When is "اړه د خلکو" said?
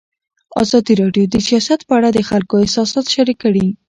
1.97-2.53